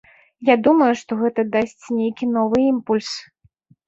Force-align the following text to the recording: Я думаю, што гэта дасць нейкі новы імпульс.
Я 0.47 0.53
думаю, 0.67 0.87
што 1.01 1.17
гэта 1.19 1.43
дасць 1.55 1.85
нейкі 1.97 2.29
новы 2.37 2.59
імпульс. 2.71 3.11